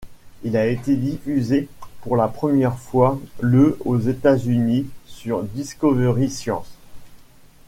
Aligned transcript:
Il 0.41 0.57
a 0.57 0.65
été 0.65 0.95
diffusé 0.95 1.69
pour 2.01 2.15
la 2.17 2.27
première 2.27 2.79
fois 2.79 3.19
le 3.39 3.77
aux 3.85 3.99
États-Unis 3.99 4.87
sur 5.05 5.43
Discovery 5.43 6.27
Science. 6.31 6.73